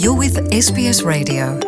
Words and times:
You're 0.00 0.18
with 0.18 0.36
SBS 0.52 1.02
Radio. 1.04 1.60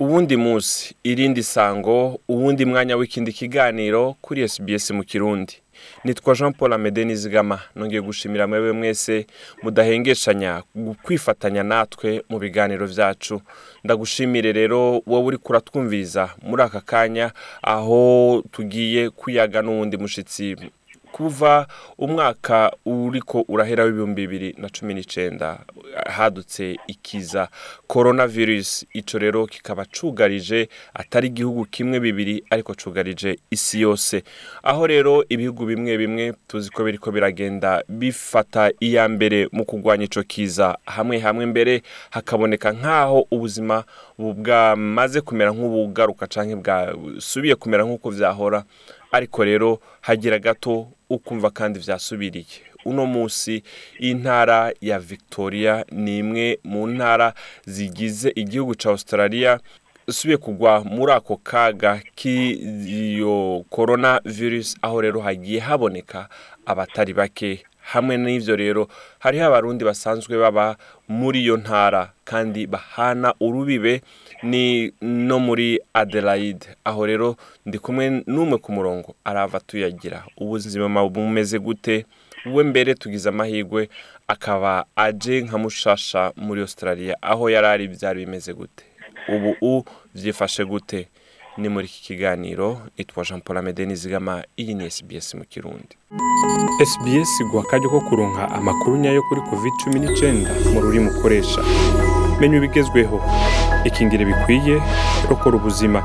uwundi 0.00 0.36
munsi 0.36 0.94
irindi 1.04 1.42
sango 1.42 2.20
uwundi 2.28 2.64
mwanya 2.64 2.96
w'ikindi 2.96 3.32
kiganiro 3.32 4.14
kuri 4.20 4.48
SBS 4.48 4.90
mu 4.90 5.04
kirundi 5.04 5.54
nitwa 6.04 6.34
jean 6.34 6.52
paul 6.52 6.72
amede 6.72 7.04
nizigama 7.04 7.60
nongeye 7.76 8.00
gushimira 8.02 8.46
mwewe 8.46 8.72
mwese 8.72 9.26
mudahengeshanya 9.62 10.62
kwifatanya 11.02 11.62
natwe 11.62 12.22
mu 12.28 12.38
biganiro 12.38 12.86
byacu 12.88 13.40
ndagushimire 13.84 14.52
rero 14.52 15.02
wowe 15.06 15.24
uri 15.26 15.38
kuratwumviriza 15.38 16.30
muri 16.42 16.62
aka 16.62 16.80
kanya 16.80 17.30
aho 17.62 18.42
tugiye 18.52 19.10
kuyaga 19.10 19.62
n'uwundi 19.62 19.96
mushyitsi 19.96 20.56
kuva 21.12 21.66
umwaka 21.98 22.72
uriko 22.86 23.44
urahera 23.48 23.84
w'ibihumbi 23.84 24.26
bibiri 24.26 24.54
na 24.58 24.68
cumi 24.68 24.94
n'icyenda 24.94 25.58
hadutse 26.06 26.76
ikiza 26.86 27.48
korona 27.86 28.26
virusi 28.26 28.86
icyo 28.92 29.18
rero 29.18 29.46
kikaba 29.46 29.84
cugarije 29.84 30.68
atari 30.94 31.26
igihugu 31.28 31.64
kimwe 31.64 32.00
bibiri 32.00 32.44
ariko 32.50 32.74
cugarije 32.74 33.38
isi 33.50 33.80
yose. 33.80 34.22
Aho 34.62 34.86
rero 34.86 35.24
ibihugu 35.28 35.66
bimwe 35.66 35.96
bimwe 35.98 36.32
tuzi 36.48 36.70
ko 36.70 36.84
biriko 36.84 37.10
biragenda 37.12 37.82
bifata 37.88 38.70
iya 38.80 39.08
mbere 39.08 39.48
mu 39.52 39.64
kurwanya 39.64 40.04
icyo 40.04 40.22
kiza. 40.22 40.78
Hamwe 40.86 41.18
hamwe 41.18 41.46
mbere 41.46 41.82
hakaboneka 42.10 42.72
nk'aho 42.72 43.26
ubuzima 43.30 43.84
bwamaze 44.18 45.20
kumera 45.20 45.50
nk'ubugaruka 45.52 46.26
cyangwa 46.26 46.56
bwasubiye 46.56 47.54
kumera 47.54 47.84
nk'uko 47.84 48.10
byahora 48.10 48.64
ariko 49.12 49.44
rero 49.44 49.80
hagira 50.00 50.38
gato 50.38 50.88
ukumva 51.14 51.50
kandi 51.50 51.78
byasubiriye 51.78 52.72
uno 52.84 53.06
munsi 53.06 53.62
intara 53.98 54.72
ya 54.80 54.98
victoria 54.98 55.84
ni 55.92 56.18
imwe 56.18 56.58
mu 56.64 56.86
ntara 56.86 57.34
zigize 57.66 58.32
igihugu 58.34 58.74
cya 58.74 58.90
australia 58.90 59.60
usubiye 60.08 60.36
kugwa 60.36 60.84
muri 60.84 61.12
ako 61.12 61.36
kaga 61.36 62.00
k'iyo 62.14 63.64
korona 63.70 64.20
virusi 64.24 64.76
aho 64.82 65.00
rero 65.00 65.20
hagiye 65.20 65.60
haboneka 65.60 66.28
abatari 66.66 67.12
bake. 67.14 67.64
Hamwe 67.82 68.16
n'ibyo 68.16 68.56
rero 68.56 68.88
hariho 69.18 69.46
abarundi 69.46 69.84
basanzwe 69.84 70.38
baba 70.38 70.76
muri 71.08 71.42
iyo 71.42 71.56
ntara 71.56 72.12
kandi 72.24 72.66
bahana 72.66 73.34
urubibe 73.40 74.02
ni 74.42 74.92
no 75.00 75.38
muri 75.38 75.78
adelaide. 75.94 76.66
Aho 76.84 77.06
rero 77.06 77.36
ndi 77.66 77.78
kumwe 77.78 78.22
n'umwe 78.26 78.58
ku 78.58 78.72
murongo 78.72 79.14
arava 79.24 79.60
tuyagira. 79.60 80.24
Ubuzima 80.38 81.08
bumeze 81.08 81.58
gute? 81.58 82.06
We 82.46 82.64
mbere 82.64 82.94
tugize 82.94 83.28
amahirwe 83.28 83.88
akaba 84.28 84.84
aje 84.96 85.40
nka 85.42 85.58
mushasha 85.58 86.32
muri 86.36 86.60
australia. 86.60 87.16
Aho 87.22 87.50
yari 87.50 87.66
ari 87.66 87.88
byari 87.88 88.24
bimeze 88.24 88.52
gute? 88.54 88.84
Ubu 89.28 89.84
byifashe 90.14 90.64
gute? 90.64 91.08
Ni 91.56 91.68
muri 91.68 91.86
iki 91.86 92.00
kiganiro 92.02 92.80
itwa 92.96 93.24
jean 93.24 93.40
paul 93.40 93.58
amede 93.58 93.86
nizigama 93.86 94.44
iyi 94.56 94.74
ni 94.74 94.90
sbs 94.90 95.34
mu 95.34 95.44
kirundi. 95.44 95.94
Sbs 96.90 97.32
guha 97.50 97.64
akajya 97.68 97.88
ko 97.88 98.00
kuronka 98.00 98.48
amakuru 98.50 98.96
nyayo 98.96 99.22
kuri 99.28 99.40
covid 99.50 99.72
cumi 99.84 99.98
n'icyenda 100.00 100.50
mu 100.72 100.80
rurimi 100.80 101.08
ukoresha. 101.10 101.60
Menya 102.42 102.56
ibigezweho 102.58 103.22
ikingire 103.84 104.24
bikwiye 104.24 104.82
rokora 105.30 105.56
ubuzima. 105.56 106.02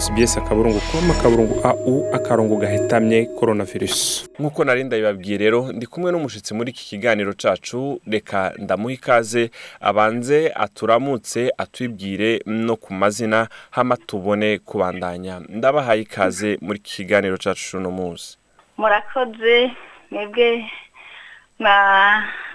Sbs 0.00 0.36
akaburungu 0.38 0.80
com 0.90 1.10
akaburungu 1.10 1.60
au 1.64 2.06
akarongo 2.14 2.56
gahetamye 2.56 3.26
coronavirus. 3.38 4.28
Nk'uko 4.38 4.64
nari 4.64 4.84
ndabibabwiye 4.84 5.38
rero 5.38 5.72
ndi 5.72 5.86
kumwe 5.86 6.12
n'umushyitsi 6.12 6.54
muri 6.54 6.70
iki 6.70 6.84
kiganiro 6.84 7.32
cacu. 7.32 8.00
Reka 8.06 8.52
ndamuha 8.58 8.94
ikaze 8.94 9.50
abanze 9.80 10.52
aturamutse 10.54 11.52
atwibwire 11.58 12.42
no 12.46 12.76
ku 12.76 12.94
mazina 12.94 13.48
hama 13.70 13.96
tubone 13.96 14.58
kubandanya. 14.58 15.40
Ndabahaye 15.48 16.00
ikaze 16.02 16.58
muri 16.60 16.78
iki 16.78 16.96
kiganiro 16.96 17.36
cacu 17.38 17.76
uno 17.78 17.90
munsi. 17.90 18.38
Murakoze 18.78 19.70
mwebwe 20.10 20.64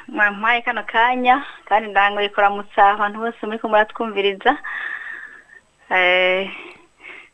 mwampaye 0.07 0.61
kano 0.61 0.83
kanya 0.83 1.43
kandi 1.65 1.89
ndangoye 1.89 2.29
kuramutsa 2.29 2.89
abantu 2.95 3.19
bose 3.19 3.39
muri 3.45 3.59
muratwumviriza 3.63 4.51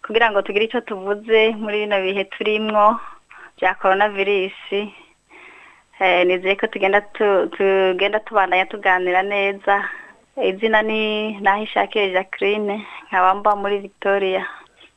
kugira 0.05 0.31
ngo 0.31 0.41
tugire 0.41 0.65
icyo 0.65 0.81
tuvuze 0.81 1.55
muri 1.61 1.77
bino 1.85 1.97
bihe 2.01 2.23
turimwo 2.33 2.99
bya 3.57 3.73
korona 3.75 4.09
virusi 4.09 4.93
nizeye 5.99 6.55
ko 6.55 6.67
tugenda 6.67 7.01
tugenda 7.57 8.19
tubandanya 8.19 8.65
tuganira 8.65 9.21
neza. 9.23 9.83
Izina 10.37 10.81
ni 10.81 11.33
nahishakiye 11.41 12.11
jacqueline 12.13 12.85
nkaba 13.09 13.35
mba 13.35 13.55
muri 13.55 13.77
victoria. 13.81 14.45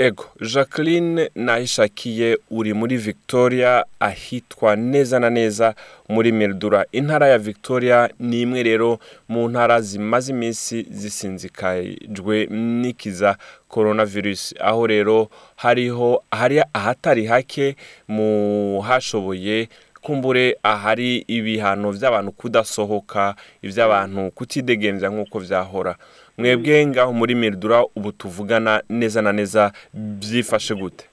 Ego. 0.00 0.24
Jacqueline 0.40 1.30
nahishakiye 1.34 2.38
uri 2.50 2.74
muri 2.74 2.96
victoria 2.96 3.84
ahitwa 4.00 4.76
neza 4.76 5.18
na 5.20 5.30
neza 5.30 5.74
muri 6.08 6.32
meridura 6.32 6.86
intara 6.92 7.28
ya 7.28 7.38
victoria 7.38 8.08
ni 8.20 8.40
imwe 8.42 8.62
rero 8.62 8.98
mu 9.28 9.48
ntara 9.48 9.80
zimaze 9.80 10.32
iminsi 10.32 10.86
zisinzikajwe 10.90 12.46
n'ikiza 12.50 13.36
korona 13.68 14.04
virusi 14.04 14.54
aho 14.60 14.86
rero 14.86 15.28
hariho 15.56 16.22
hari 16.30 16.62
ahatari 16.72 17.26
hake 17.26 17.76
mu 18.08 18.80
hashoboye 18.80 19.68
kumbure 20.02 20.56
ahari 20.62 21.24
ibihano 21.28 21.92
by'abantu 21.92 22.32
kudasohoka 22.32 23.34
iby'abantu 23.62 24.30
kutidegembya 24.30 25.08
nk'uko 25.10 25.40
byahora 25.40 25.94
mwebwe 26.40 26.86
ngaho 26.86 27.12
muri 27.12 27.34
meridura 27.34 27.84
ubu 27.96 28.12
tuvugana 28.12 28.82
neza 28.88 29.22
na 29.22 29.32
neza 29.32 29.72
byifashe 29.94 30.74
gute? 30.74 31.04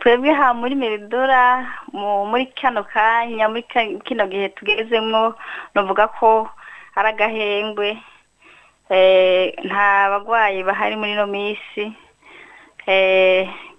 Twebwe 0.00 0.32
ha 0.32 0.54
muri 0.54 0.74
meridura 0.74 1.66
muri 2.30 2.46
kano 2.46 2.84
kanya 2.84 3.48
muri 3.48 3.62
kino 4.04 4.26
gihe 4.26 4.48
tugezemo 4.48 5.34
navuga 5.74 6.08
ko 6.08 6.48
ari 6.96 7.08
agahengwe. 7.08 7.98
Nta 9.64 10.08
barwayi 10.10 10.62
bahari 10.62 10.96
muri 10.96 11.12
ino 11.12 11.26
minsi. 11.26 11.92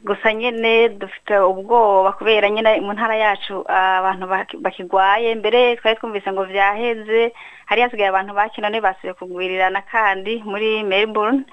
Gusa 0.05 0.33
nyine 0.33 0.89
dufite 0.89 1.38
ubwoba 1.39 2.11
kubera 2.11 2.49
nyine 2.49 2.81
mu 2.81 2.93
ntara 2.93 3.16
yacu 3.16 3.66
abantu 3.69 4.25
bakigwaye. 4.61 5.35
Mbere 5.35 5.75
twari 5.75 5.97
twumvise 5.97 6.31
ngo 6.31 6.45
byaheze 6.45 7.33
hari 7.66 7.81
hasigaye 7.81 8.09
abantu 8.09 8.33
bakina 8.33 8.69
ntibasubiye 8.69 9.13
kugwirirana 9.13 9.81
kandi 9.81 10.43
muri 10.45 10.83
melbourne. 10.83 11.43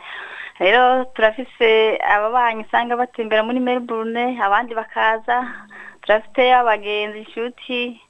Rero 0.61 1.05
turafise 1.17 1.99
ababanyi 2.15 2.65
usanga 2.69 2.97
batembera 2.97 3.43
muri 3.43 3.61
melbourne 3.61 4.37
abandi 4.43 4.75
bakaza. 4.75 5.49
Turafite 6.03 6.55
abagenzi 6.55 7.19
inshuti 7.25 8.01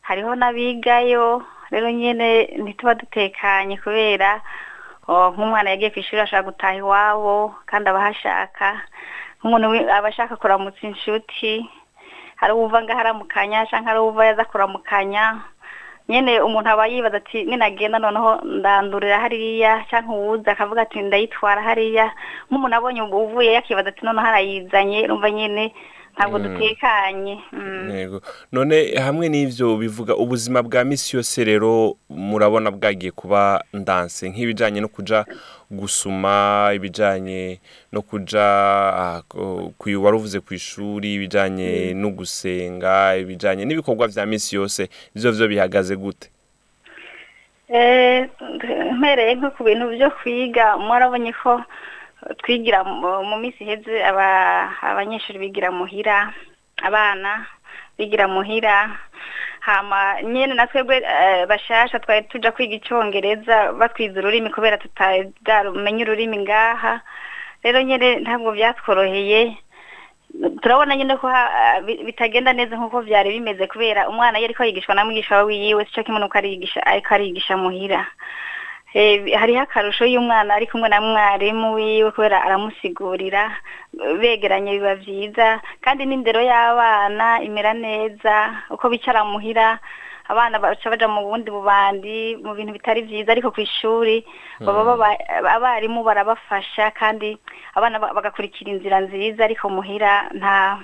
hariho 0.00 0.34
n'abigayo. 0.34 1.44
Rero 1.70 1.90
nyine 1.90 2.56
ntituba 2.62 2.94
dutekanye 2.94 3.76
kubera 3.76 4.40
nk'umwana 5.08 5.70
yagiye 5.70 5.90
ku 5.92 5.98
ishuri 6.00 6.20
ashaka 6.22 6.48
gutaha 6.48 6.74
iwabo 6.80 7.54
kandi 7.68 7.86
aba 7.88 8.00
ahashaka. 8.00 8.80
Nk'umuntu 9.40 9.66
aba 9.92 10.08
ashaka 10.08 10.36
kuramutsa 10.36 10.80
inshuti 10.88 11.68
hari 12.40 12.52
uwuva 12.56 12.82
ngaho 12.82 13.00
aramukanya 13.00 13.66
cyangwa 13.68 13.88
hari 13.92 14.00
uwuva 14.00 14.26
yaza 14.26 14.44
kuramukanya. 14.48 15.24
Nyine 16.08 16.40
umuntu 16.40 16.68
aba 16.70 16.86
yibaza 16.88 17.16
ati 17.20 17.44
ninagenda 17.44 17.98
noneho 17.98 18.40
ndandurira 18.44 19.20
hariya? 19.20 19.84
Cyangwa 19.90 20.16
uwuza 20.16 20.52
akavuga 20.52 20.82
ati 20.82 21.00
ndayitwara 21.04 21.60
hariya. 21.62 22.12
Nk'umuntu 22.48 22.76
abonye 22.76 23.00
uvuye 23.04 23.52
yakibaza 23.52 23.88
ati 23.92 24.04
noneho 24.04 24.26
arayizanye? 24.26 25.06
Rumva 25.06 25.30
nyine 25.30 25.74
ntabwo 26.14 26.38
dutekanye. 26.38 27.38
Yego. 27.90 28.22
None 28.52 28.94
hamwe 28.96 29.28
n'ibyo 29.28 29.76
bivuga 29.76 30.14
ubuzima 30.16 30.62
bwa 30.62 30.84
minsi 30.84 31.16
yose 31.16 31.44
rero 31.44 31.96
murabona 32.08 32.70
bwagiye 32.70 33.10
kuba 33.12 33.64
ndanse. 33.72 34.28
Nk'ibijyanye 34.30 34.80
no 34.80 34.88
kujya 34.88 35.24
gusuma 35.70 36.70
ibijyanye 36.74 37.58
no 37.92 38.02
kujya 38.02 38.46
wari 40.02 40.16
uvuze 40.16 40.40
ku 40.40 40.54
ishuri 40.54 41.14
ibijyanye 41.14 41.94
no 41.98 42.10
gusenga 42.14 43.16
ibijyanye 43.18 43.64
n'ibikorwa 43.64 44.08
bya 44.08 44.26
minsi 44.26 44.54
yose 44.56 44.88
ibyo 45.16 45.32
byo 45.32 45.48
bihagaze 45.48 45.96
gute? 45.96 46.30
Mpereye 48.98 49.34
nko 49.34 49.50
ku 49.50 49.64
bintu 49.64 49.90
byo 49.90 50.10
kwiga. 50.10 50.76
Mwarabonye 50.78 51.32
ko 51.42 51.62
twigira 52.38 52.84
mu 52.84 53.36
minsi 53.36 53.64
iheze 53.64 54.04
abanyeshuri 54.82 55.38
bigira 55.38 55.70
muhira 55.70 56.32
abana 56.82 57.46
bigira 57.98 58.28
muhira 58.28 58.90
hama 59.60 60.22
nyine 60.22 60.54
na 60.54 60.66
twebwe 60.66 61.00
bashasha 61.48 61.98
twari 61.98 62.22
tuja 62.28 62.52
kwiga 62.52 62.74
icyongereza 62.76 63.72
batwiza 63.72 64.20
ururimi 64.20 64.50
kubera 64.50 64.78
tutamenye 64.78 66.02
ururimi 66.04 66.38
ngaha. 66.38 67.00
Rero 67.62 67.80
nyine 67.82 68.20
ntabwo 68.20 68.52
byatworoheye. 68.52 69.56
Turabona 70.62 70.96
nyine 70.96 71.16
ko 71.16 71.30
bitagenda 72.04 72.52
neza 72.52 72.76
nk'uko 72.76 73.02
byari 73.08 73.30
bimeze 73.40 73.66
kubera 73.66 74.08
umwana 74.08 74.36
iyo 74.38 74.46
ariko 74.52 74.64
yigishwa 74.64 74.94
na 74.94 75.04
mwigisha 75.04 75.42
wiwe 75.42 75.84
sico 75.88 76.02
kimwe 76.02 76.20
nuko 76.20 76.38
arigisha 76.38 76.84
ariko 76.86 77.14
arigisha 77.14 77.56
muhira. 77.56 78.04
Eh, 78.04 78.08
hariho 79.38 79.60
akarusho 79.62 80.04
y'umwana 80.06 80.54
ari 80.54 80.66
kumwe 80.66 80.88
na 80.88 81.00
mwarimu 81.00 81.74
wiwe 81.74 82.10
kubera 82.14 82.42
aramusigurira 82.46 83.50
begeranye 84.20 84.70
biba 84.78 84.94
byiza. 84.94 85.60
Kandi 85.82 86.06
n'indero 86.06 86.40
y'abana 86.40 87.42
imera 87.42 87.74
neza 87.74 88.54
uko 88.70 88.88
bicara 88.88 89.24
muhira 89.24 89.78
abana 90.28 90.58
baca 90.58 90.88
baja 90.90 91.08
mu 91.08 91.20
bundi 91.26 91.50
bubandi 91.50 92.38
mu 92.40 92.54
bintu 92.54 92.72
bitari 92.72 93.02
byiza 93.02 93.32
ariko 93.34 93.50
ku 93.52 93.60
ishuri 93.60 94.24
baba 94.60 94.84
baba- 94.96 95.18
abarimu 95.52 96.00
barabafasha 96.06 96.90
kandi 96.96 97.36
abana 97.76 97.98
ba- 97.98 98.14
bagakurikira 98.16 98.70
inzira 98.72 99.00
nziza 99.04 99.44
ariko 99.44 99.68
muhira 99.68 100.30
nta 100.32 100.78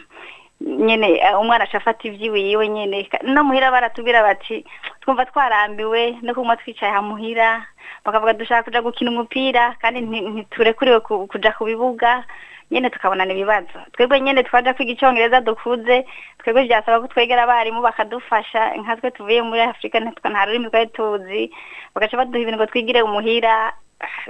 nyene 0.61 1.19
eh, 1.19 1.41
umwana 1.41 1.65
aca 1.65 1.77
afata 1.79 2.09
ivyiwiwe 2.09 2.69
nyene. 2.69 3.05
Ka- 3.05 3.21
no 3.23 3.45
muhira 3.45 3.71
baratubwira 3.71 4.23
bati 4.23 4.65
twumva 5.01 5.27
twarambiwe 5.27 6.19
no 6.23 6.35
kumwa 6.35 6.57
twicaye 6.57 6.93
ha 6.93 7.03
muhira 7.03 7.67
bakavuga 8.05 8.33
dushaka 8.33 8.63
kuja 8.63 8.83
gukina 8.83 9.11
umupira 9.11 9.75
kandi 9.81 10.01
nti- 10.01 10.29
ntiturekuriwe 10.29 11.01
ku- 11.01 11.27
kuja 11.27 11.53
ku 11.53 11.65
bibuga. 11.65 12.25
Nyene 12.71 12.91
tukabonana 12.91 13.33
ibibazo. 13.35 13.83
Twebwe 13.93 14.21
nyene 14.21 14.43
twaja 14.47 14.75
kwiga 14.75 14.93
icongereza 14.93 15.41
dukuze 15.43 16.07
twebwe 16.39 16.63
vyasaba 16.71 17.01
ko 17.01 17.07
twegera 17.11 17.43
abarimu 17.43 17.83
bakadufasha. 17.83 18.77
Nkatwe 18.79 19.11
tuvuye 19.11 19.43
muri 19.43 19.61
afurika 19.67 19.99
nta 20.01 20.45
rurimi 20.47 20.71
twari 20.71 20.87
tuzi. 20.95 21.51
Bagaca 21.95 22.17
baduha 22.17 22.39
ibintu 22.39 22.59
ngo 22.63 22.67
twigire 22.71 23.03
umuhira 23.03 23.73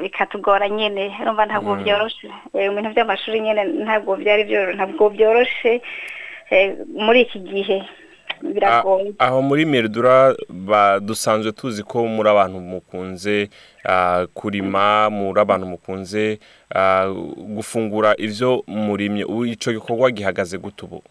bikatugora 0.02 0.68
nyene. 0.68 1.14
Urumva 1.22 1.46
ntabwo 1.46 1.74
Mm. 1.74 1.84
vyoroshe. 1.84 2.28
Eh, 2.54 2.70
vy'amashuri 2.94 3.40
nyene 3.40 3.64
ntabwo 3.64 4.14
vyari 4.16 4.44
vyo 4.44 4.72
ntabwo 4.72 5.08
vyoroshe. 5.08 5.82
Eh, 6.50 6.74
muri 6.94 7.20
iki 7.20 7.38
gihe 7.38 7.82
biragoye. 8.42 9.12
A- 9.18 9.26
aho 9.26 9.42
muri 9.42 9.64
meridura 9.64 10.34
dusanzwe 11.00 11.52
tuzi 11.52 11.82
ko 11.82 12.06
muri 12.06 12.28
abantu 12.30 12.60
mukunze 12.60 13.48
ah, 13.84 14.26
kurima 14.34 15.10
muri 15.10 15.40
abantu 15.40 15.66
mukunze 15.66 16.38
ah, 16.74 17.06
gufungura 17.36 18.14
ivyo 18.18 18.64
murimye. 18.66 19.22
Ico 19.52 19.72
gikorwa 19.72 20.10
gihagaze 20.10 20.58
gute 20.58 20.84
ubu? 20.84 21.02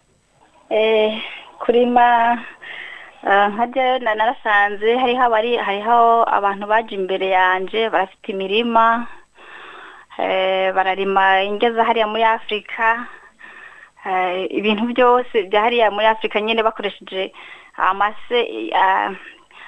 Eh, 0.70 1.22
kurima 1.60 2.38
ah, 3.24 3.48
nka 3.50 3.68
jewe 3.68 4.00
na- 4.00 4.16
narasanze 4.16 4.98
hariho 4.98 5.24
abari 5.24 5.58
hariho 5.58 6.24
abantu 6.30 6.68
baje 6.68 6.96
imbere 6.96 7.28
yanje 7.28 7.90
barafite 7.90 8.28
imirima 8.32 9.08
eh, 10.18 10.74
bararima 10.74 11.44
ingeza 11.44 11.84
hariya 11.84 12.08
muri 12.08 12.24
afurika 12.24 13.08
eh, 14.06 14.48
ibintu 14.52 14.84
byose 14.94 15.44
bya 15.50 15.62
hariya 15.62 15.92
muri 15.92 16.06
afurika 16.08 16.42
nyine 16.42 16.64
bakoresheje 16.64 17.32
amase 17.78 18.40
ah, 18.76 19.12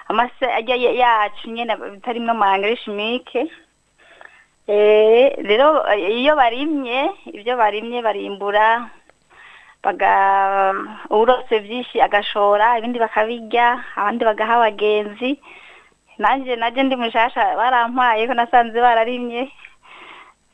amase 0.10 0.46
ajya 0.58 0.76
ya- 0.76 0.92
yacu 1.04 1.50
nyine 1.52 1.76
bitarimwo 1.76 2.32
amangere 2.32 2.76
shimike 2.76 3.48
Eh, 4.68 5.36
rero 5.44 5.84
iyo 5.98 6.36
barimye 6.36 7.10
ibyo 7.34 7.58
barimye 7.58 8.00
barimbura. 8.02 8.88
Baga 9.84 10.14
urose 11.10 11.60
byinshi 11.60 12.02
agashora 12.02 12.78
ibindi 12.80 13.00
bakabirya 13.00 13.82
abandi 13.98 14.26
bagaha 14.26 14.54
abagenzi. 14.62 15.40
Nanjye 16.22 16.56
najye 16.56 16.84
ndi 16.84 16.96
mushasha 16.96 17.56
barampaye 17.58 18.28
ko 18.28 18.34
nasanze 18.34 18.78
bararimye. 18.82 19.50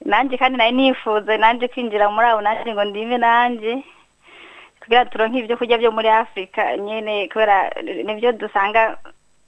Nanjye 0.06 0.38
kandi 0.38 0.58
nari 0.58 0.72
nifuza 0.72 1.38
nanjye 1.38 1.68
kwinjira 1.68 2.08
muri 2.10 2.28
abo 2.28 2.42
nanjye 2.42 2.72
ngo 2.74 2.84
ndime 2.88 3.18
nanjye. 3.18 3.84
Kugira 4.80 5.06
turonke 5.12 5.40
ibyo 5.44 5.58
kurya 5.60 5.78
byo 5.78 5.92
muri 5.92 6.08
afurika 6.08 6.78
nyine 6.78 7.28
kubera 7.28 7.68
ni 7.84 8.14
byo 8.16 8.32
dusanga 8.32 8.96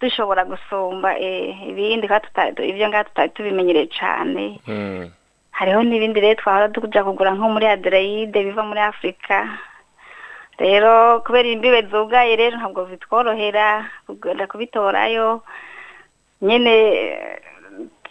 dushobora 0.02 0.44
gusumba 0.44 1.16
eh, 1.20 1.56
ibindi 1.72 2.08
ibyo 2.68 2.88
ngaho 2.90 3.04
tutari 3.04 3.30
tubimenyereye 3.32 3.88
cyane 3.88 4.60
Mm. 4.68 5.12
hariho 5.52 5.84
n'ibindi 5.84 6.20
rero 6.20 6.36
twahora 6.40 6.70
tuja 6.72 7.04
kugura 7.04 7.32
nko 7.36 7.48
muri 7.52 7.68
aderayide 7.68 8.44
biva 8.44 8.64
muri 8.64 8.80
afurika 8.80 9.60
rero 10.60 11.22
kubera 11.26 11.48
imbibe 11.50 11.82
zugaye 11.92 12.36
rero 12.36 12.58
ntabwo 12.60 12.86
bitworohera 12.86 13.88
kugenda 14.06 14.48
kubitorayo. 14.48 15.42
Nyine 16.42 16.74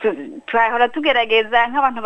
tu- 0.00 0.40
twahora 0.46 0.88
tugerageza 0.88 1.68
nk'abantu 1.68 2.00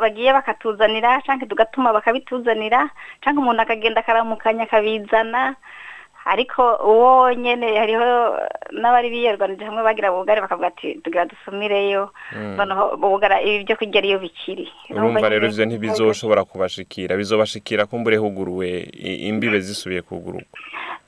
bagiye 0.00 0.30
bakatuzanira 0.32 1.20
canke 1.26 1.46
tugatuma 1.46 1.92
bakabituzanira 1.92 2.90
canke 3.22 3.38
umuntu 3.40 3.62
akagenda 3.62 4.00
akaramukanya 4.00 4.64
akabizana. 4.70 5.56
Ariko 6.30 6.62
uwo 6.86 7.34
nyene 7.34 7.78
hariho 7.78 8.38
n'abari 8.72 9.10
biyerwanije 9.10 9.64
hamwe 9.66 9.82
bagira 9.82 10.12
ubugari 10.14 10.40
bakavuga 10.40 10.66
ati 10.70 10.94
tugira 11.02 11.26
dusumireyo. 11.26 12.10
Mm. 12.32 12.54
noneho 12.56 12.94
ubugara 12.94 13.42
ibi 13.42 13.64
byo 13.66 13.76
kurya 13.76 13.98
ariyo 13.98 14.18
bikiri. 14.22 14.68
Urumva 14.94 15.28
rero 15.28 15.46
ivyo 15.50 15.64
ntibizoshobora 15.66 16.44
kubashikira. 16.44 17.16
Bizobashikira 17.16 17.86
kumbure 17.86 18.16
huguruwe 18.16 18.86
imbibe 19.28 19.60
zisubiye 19.60 20.02
kugururwa 20.02 20.46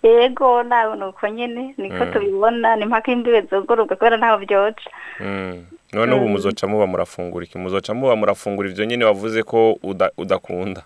yego 0.03 0.63
nawe 0.63 0.97
ni 0.97 1.05
uko 1.05 1.29
nyene 1.29 1.75
niko 1.79 2.05
Mm. 2.05 2.13
tubibona 2.13 2.77
ni 2.77 2.85
mpaka 2.87 3.13
imbibe 3.13 3.41
zugururwa 3.47 3.97
kubera 3.97 4.17
ntaho 4.19 4.39
byoca. 4.43 4.91
Mm. 5.21 5.63
none 5.93 6.15
ubu 6.15 6.29
muzoca 6.29 6.67
muba 6.67 6.87
murafungura 6.87 7.45
iki? 7.47 7.59
Muzoca 7.59 7.95
muba 7.95 8.17
murafungura 8.17 8.69
ivyo 8.69 8.85
nyene 8.85 9.05
wavuze 9.05 9.43
ko 9.43 9.79
uda- 9.83 10.11
udakunda? 10.19 10.83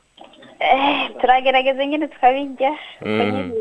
Eh, 0.61 1.06
turagerageza 1.21 1.87
nyine 1.87 2.09
tukabirya 2.09 2.71
uko 3.01 3.09
Mm. 3.09 3.53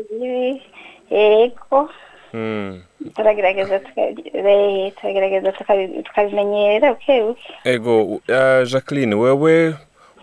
yego. 1.10 1.90
Mm. 2.34 2.82
turagerageza 3.14 3.80
eh, 3.96 4.92
turagerageza 5.00 5.50
tukabi- 5.52 6.02
tukabimenyera 6.02 6.92
buke 6.94 7.22
buke. 7.22 7.52
Ego 7.64 8.02
uh, 8.04 8.62
jacqueline 8.68 9.14
wewe 9.14 9.74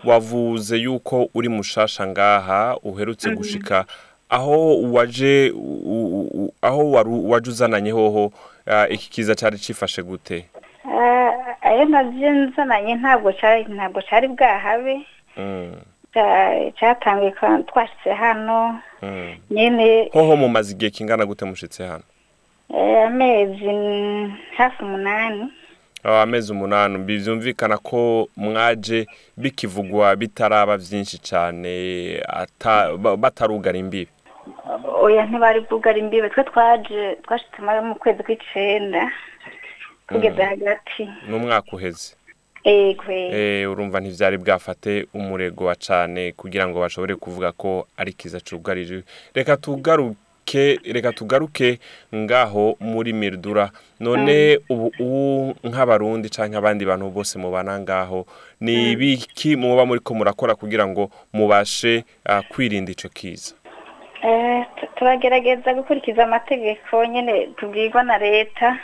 wavuze 0.04 0.76
yuko 0.76 1.28
uri 1.34 1.48
mushasha 1.48 2.06
ngaha 2.06 2.76
uherutse 2.82 3.30
gushika 3.30 3.84
aho 4.28 4.82
waje 4.92 5.52
aho 6.62 6.90
waje 7.28 7.50
uzananye 7.50 7.90
hoho 7.90 8.24
uh, 8.66 8.86
iki 8.92 9.10
kiza 9.10 9.34
cari 9.34 9.58
cifashe 9.58 10.02
gute? 10.02 10.44
Ah, 10.84 11.30
ayo 11.62 11.84
navyo 11.84 12.30
nzananye 12.32 12.94
ntabwo 12.94 13.32
cari 13.32 13.64
ntabwo 13.64 14.02
cari 14.02 14.28
bwahabe. 14.28 15.00
Kwa- 17.40 17.62
twashitse 17.62 18.12
hano. 18.12 18.80
Mm. 19.02 19.36
nyene 19.50 20.10
hoho 20.12 20.36
mumaze 20.36 20.72
igihe 20.72 20.90
kingana 20.90 21.26
gute 21.26 21.44
mushitse 21.44 21.86
hano? 21.86 22.02
Eh, 22.74 23.06
amezi 23.06 23.70
hafi 24.56 24.82
umunani. 24.84 25.52
Ah, 26.04 26.22
amezi 26.22 26.52
umunani. 26.52 26.98
Byumvikana 26.98 27.78
ko 27.78 28.28
mwaje 28.36 29.06
bikivugwa 29.36 30.16
bitaraba 30.16 30.78
byinshi 30.78 31.18
cyane 31.18 31.72
ata- 32.28 32.96
ba- 32.96 33.16
batarugara 33.16 33.78
imbibi 33.78 34.10
oya 35.02 35.26
ntibari 35.26 35.60
bwugara 35.60 35.98
imbibe. 35.98 36.28
Twe 36.30 36.44
twaje 36.44 37.16
twashitse 37.22 37.62
muri 37.62 37.80
mu 37.80 37.94
kwezi 37.94 38.22
kw'icenda 38.22 39.10
tugeze 40.08 40.42
hagati. 40.42 41.08
N'umwaka 41.28 41.72
uheze. 41.76 42.16
Urumva 43.70 44.00
ntivyari 44.00 44.38
bwafate 44.38 45.06
umurego 45.14 45.64
wa 45.64 45.74
cane 45.74 46.32
kugira 46.32 46.68
ngo 46.68 46.80
bashobore 46.80 47.14
kuvuga 47.16 47.52
ko 47.52 47.86
ari 47.96 48.12
kiza 48.12 48.40
cugarije. 48.40 49.02
Reka 49.34 49.56
tugaruke 49.56 50.80
reka 50.84 51.12
tugaruke 51.12 51.78
ngaho 52.14 52.76
muri 52.80 53.12
mirdura. 53.12 53.70
None 54.00 54.58
ubu 54.68 54.92
ubu 54.98 55.54
nk'abarundi 55.64 56.28
canke 56.28 56.56
abandi 56.56 56.84
bantu 56.84 57.10
bose 57.10 57.38
mubana 57.38 57.80
ngaho 57.80 58.26
ni 58.60 58.92
ibiki 58.92 59.56
muba 59.56 59.86
muriko 59.86 60.14
murakora 60.14 60.54
kugira 60.54 60.86
ngo 60.86 61.10
mubashe 61.32 62.04
ah, 62.24 62.42
kwirinda 62.42 62.92
ico 62.92 63.08
kiza? 63.08 63.54
Eh, 64.24 64.64
tu- 64.80 64.86
turagerageza 64.96 65.74
gukurikiza 65.74 66.24
amategeko 66.24 67.04
nyene 67.06 67.46
tubwirwa 67.56 68.02
na 68.02 68.18
leta. 68.18 68.78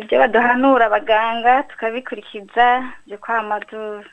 Ibyo 0.00 0.18
baduhanura 0.18 0.86
abaganga 0.86 1.62
tukabikurikiza 1.68 2.66
byo 3.06 3.18
kwama 3.18 3.60
tu- 3.60 4.04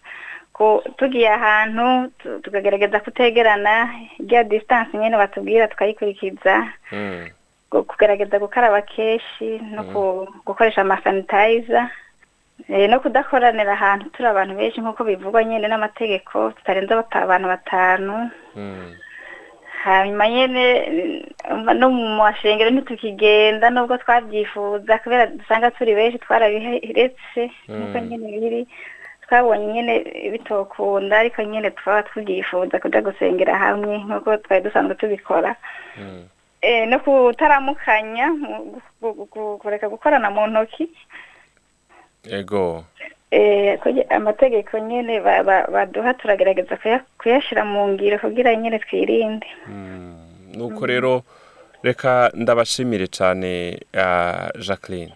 ku- 0.53 0.83
tugiye 0.97 1.29
ahantu 1.29 2.11
tu- 2.19 2.39
tukagerageza 2.43 2.99
kutegerana 2.99 3.89
rya 4.19 4.43
distance 4.43 4.97
nyene 4.97 5.17
batubwira 5.17 5.67
tukayikurikiza. 5.67 6.67
Mm, 6.91 7.29
gu- 7.71 7.83
kugerageza 7.83 8.39
gukaraba 8.39 8.81
kenshi 8.81 9.59
no 9.75 9.83
ku- 9.93 10.27
gukoresha 10.45 10.81
amasanitayiza 10.81 11.89
no 12.89 12.97
kudakoranira 12.99 13.73
ahantu 13.77 14.09
turi 14.09 14.27
abantu 14.27 14.55
benshi 14.57 14.81
nk'uko 14.81 15.03
bivugwa 15.05 15.43
nyine 15.45 15.67
n'amategeko 15.69 16.51
tutarenze 16.57 16.95
bata- 16.95 17.21
abantu 17.23 17.47
batanu. 17.47 18.31
Mm, 18.55 18.91
hanyuma 19.87 20.27
nyine 20.29 20.63
eh, 20.77 21.23
no 21.79 21.87
mu 21.89 22.15
mashengero 22.19 22.69
ntitukigenda 22.69 23.69
nubwo 23.69 23.97
twabyifuza 23.97 24.97
kubera 24.99 25.27
dusanga 25.27 25.71
turi 25.71 25.95
benshi 25.95 26.19
twarabiretse 26.19 27.41
nk'uko 27.71 27.97
Mm. 27.99 28.07
nyine 28.09 28.27
biri 28.39 28.61
twabonye 29.27 29.65
nyine 29.73 29.93
bitokunda 30.31 31.19
ariko 31.19 31.43
nyine 31.43 31.71
twaba 31.71 32.03
tubyifuza 32.03 32.79
kuja 32.79 33.01
gusengera 33.01 33.57
hamwe 33.57 33.97
nk'uko 33.97 34.37
twari 34.43 34.63
dusanzwe 34.63 34.95
tubikora. 34.95 35.55
Eh, 36.61 36.87
no 36.89 36.99
kutaramukanya 36.99 38.33
kureka 39.61 39.89
gukorana 39.89 40.29
mu 40.29 40.47
ntoki. 40.47 40.89
Ego. 42.27 42.83
kuge- 42.97 43.15
amategeko 44.09 44.79
nyine 44.79 45.19
ba- 45.19 45.43
ba- 45.43 45.67
baduha 45.71 46.13
turagerageza 46.13 46.75
kuya- 46.77 47.03
kuyashira 47.19 47.65
mu 47.65 47.87
ngiro 47.87 48.19
kugira 48.19 48.55
nyine 48.55 48.79
twirinde. 48.79 49.47
Nuko 50.55 50.85
rero 50.85 51.23
reka 51.83 52.31
ndabashimire 52.33 53.07
cyane 53.07 53.79
ah, 53.93 54.49
jacqueline. 54.59 55.13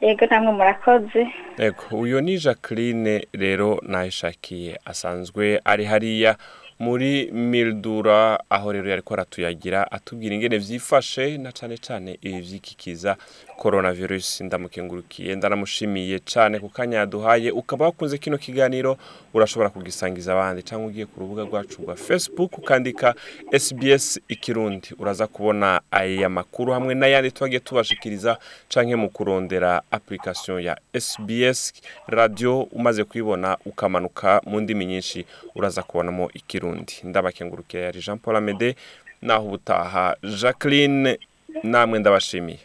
Yego 0.00 0.26
namwe 0.26 0.52
murakoze. 0.52 1.28
Ego 1.58 1.84
uyu 1.92 2.20
ni 2.20 2.38
jacqueline 2.38 3.26
rero 3.32 3.80
nayishakiye 3.82 4.80
asanzwe 4.84 5.60
ari 5.64 5.84
hariya 5.84 6.36
muri 6.80 7.30
mildura 7.32 8.40
aho 8.50 8.72
rero 8.72 8.88
yariko 8.90 9.14
aratuyagira 9.14 9.92
atubwira 9.92 10.34
ingene 10.34 10.58
vyifashe 10.58 11.38
na 11.38 11.52
cane 11.52 11.76
cane 11.78 12.18
ibi 12.22 12.40
vyikikiza 12.40 13.16
coronavirus. 13.58 14.40
Ndamukengurukiye 14.40 15.34
ndanamushimiye 15.36 16.18
cane 16.18 16.58
ku 16.58 16.68
kanya 16.68 16.98
yaduhaye. 16.98 17.50
Ukaba 17.50 17.84
wakunze 17.84 18.18
kino 18.18 18.38
kiganiro 18.38 18.96
urashobora 19.34 19.70
kugisangiza 19.70 20.32
abandi 20.32 20.62
cyangwa 20.62 20.88
ugiye 20.88 21.06
ku 21.06 21.20
rubuga 21.20 21.42
rwacu 21.44 21.82
rwa 21.82 21.96
facebook 21.96 22.58
ukandika 22.58 23.14
sbs 23.58 24.20
ikirundi. 24.28 24.88
Uraza 24.98 25.26
kubona 25.26 25.80
aya 25.90 26.28
makuru 26.28 26.72
hamwe 26.72 26.94
n'ayandi 26.94 27.30
twagiye 27.30 27.60
tubashikiriza 27.60 28.38
canke 28.68 28.96
mu 28.96 29.10
kurondera 29.10 29.82
application 29.90 30.62
ya 30.64 30.78
sbs 31.00 31.72
radio. 32.06 32.62
Umaze 32.72 33.04
kuyibona 33.04 33.58
ukamanuka 33.66 34.40
mu 34.46 34.60
ndimi 34.60 34.86
nyinshi 34.86 35.24
uraza 35.54 35.82
kubonamo 35.82 36.30
ikirundi. 36.34 36.69
Ndabakengurukiye 37.04 37.82
yari 37.82 38.00
jean 38.00 38.18
paul 38.18 38.36
amede 38.36 38.76
naho 39.22 39.44
ubutaha 39.46 40.16
jacqueline 40.40 41.18
namwe 41.62 41.98
ndabashimiye 41.98 42.58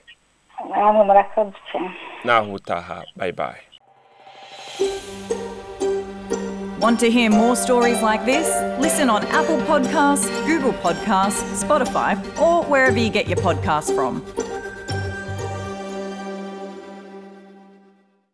namwe 0.69 1.03
murakoze 1.05 1.53
naho 2.23 2.45
ubutaha 2.47 3.03
bye 3.15 3.31
bye 3.31 3.61
Want 6.79 6.99
to 6.99 7.09
hear 7.09 7.31
more 7.31 7.55
stories 7.55 8.01
like 8.03 8.25
this? 8.25 8.45
Listen 8.79 9.09
on 9.09 9.23
Apple 9.27 9.57
Podcasts, 9.65 10.27
Google 10.45 10.73
Podcasts, 10.73 11.41
Spotify, 11.63 12.13
or 12.39 12.63
wherever 12.65 12.99
you 12.99 13.09
get 13.09 13.27
your 13.27 13.37
podcasts 13.37 13.95
from. 13.95 14.21